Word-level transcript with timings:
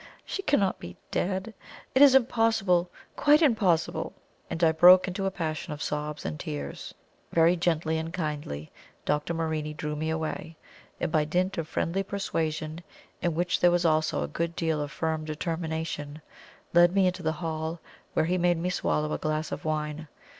She 0.25 0.41
cannot 0.41 0.79
be 0.79 0.97
dead; 1.11 1.53
it 1.93 2.01
is 2.01 2.15
impossible 2.15 2.89
quite 3.15 3.43
impossible!" 3.43 4.13
And 4.49 4.63
I 4.63 4.71
broke 4.71 5.07
into 5.07 5.27
a 5.27 5.29
passion 5.29 5.73
of 5.73 5.83
sobs 5.83 6.25
and 6.25 6.39
tears. 6.39 6.95
Very 7.31 7.55
gently 7.55 7.99
and 7.99 8.11
kindly 8.11 8.71
Dr. 9.05 9.35
Morini 9.35 9.75
drew 9.75 9.95
me 9.95 10.09
away, 10.09 10.57
and 10.99 11.11
by 11.11 11.23
dint 11.25 11.59
of 11.59 11.67
friendly 11.67 12.01
persuasion, 12.01 12.81
in 13.21 13.35
which 13.35 13.59
there 13.59 13.69
was 13.69 13.85
also 13.85 14.23
a 14.23 14.27
good 14.27 14.55
deal 14.55 14.81
of 14.81 14.89
firm 14.91 15.23
determination, 15.23 16.19
led 16.73 16.95
me 16.95 17.05
into 17.05 17.21
the 17.21 17.33
hall, 17.33 17.79
where 18.13 18.25
he 18.25 18.39
made 18.39 18.57
me 18.57 18.71
swallow 18.71 19.13
a 19.13 19.19
glass 19.19 19.51
of 19.51 19.65
wine. 19.65 20.07